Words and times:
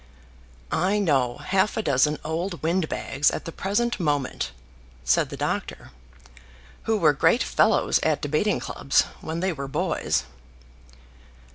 "I 0.71 0.97
know 0.97 1.37
half 1.37 1.77
a 1.77 1.83
dozen 1.83 2.17
old 2.25 2.63
windbags 2.63 3.29
at 3.29 3.45
the 3.45 3.51
present 3.51 3.99
moment," 3.99 4.49
said 5.03 5.29
the 5.29 5.37
doctor, 5.37 5.91
"who 6.85 6.97
were 6.97 7.13
great 7.13 7.43
fellows 7.43 7.99
at 8.01 8.19
debating 8.19 8.59
clubs 8.59 9.03
when 9.21 9.41
they 9.41 9.53
were 9.53 9.67
boys." 9.67 10.23